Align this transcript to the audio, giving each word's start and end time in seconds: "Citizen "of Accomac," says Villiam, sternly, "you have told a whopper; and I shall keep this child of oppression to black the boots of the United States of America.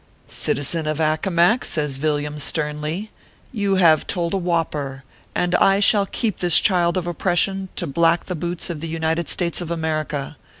"Citizen 0.45 0.87
"of 0.87 0.99
Accomac," 0.99 1.63
says 1.63 1.97
Villiam, 1.97 2.39
sternly, 2.39 3.11
"you 3.51 3.75
have 3.75 4.07
told 4.07 4.33
a 4.33 4.37
whopper; 4.37 5.03
and 5.35 5.53
I 5.53 5.79
shall 5.79 6.07
keep 6.07 6.39
this 6.39 6.59
child 6.59 6.97
of 6.97 7.05
oppression 7.05 7.69
to 7.75 7.85
black 7.85 8.25
the 8.25 8.33
boots 8.33 8.71
of 8.71 8.79
the 8.79 8.89
United 8.89 9.29
States 9.29 9.61
of 9.61 9.69
America. 9.69 10.37